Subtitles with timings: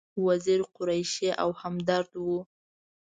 [0.25, 2.25] وزیری، قریشي او همدرد و.